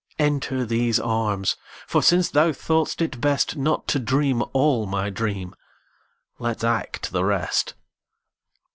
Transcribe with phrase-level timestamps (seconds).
[0.17, 5.53] Enter these arms, for since thou thought'st it bestNot to dream all my dream,
[6.39, 7.75] let's act the rest.